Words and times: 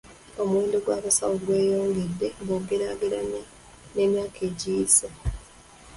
Omuwendo 0.41 0.77
gw'abasawo 0.85 1.33
gweyongedde 1.43 2.27
bw'ogeraageranya 2.45 3.41
n'emyaka 3.93 4.39
egiyise. 4.49 5.07